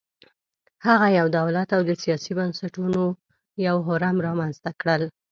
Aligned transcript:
هغه 0.85 1.07
یو 1.19 1.27
دولت 1.39 1.67
او 1.75 1.81
د 1.89 1.91
سیاسي 2.03 2.31
بنسټونو 2.39 3.03
یو 3.67 3.77
هرم 3.87 4.15
رامنځته 4.27 4.69
کړل 4.81 5.03